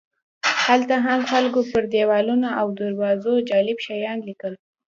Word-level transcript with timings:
هلته 0.65 0.95
هم 1.05 1.19
خلکو 1.31 1.59
پر 1.71 1.83
دیوالونو 1.93 2.47
او 2.59 2.67
دروازو 2.79 3.33
جالب 3.49 3.77
شیان 3.85 4.19
لیکل. 4.27 4.53